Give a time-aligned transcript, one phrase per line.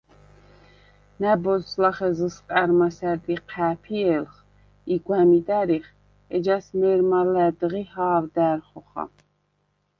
[1.21, 4.33] ნა̈ბოზს ლახე ზჷსყა̈რ მასა̈რდ იჴა̄̈ფიე̄ლხ
[4.93, 5.87] ი გვა̈მიდ ა̈რიხ,
[6.35, 9.03] ეჯას მე̄რმა ლა̈დღი ჰა̄ვდა̈რ ხოხა.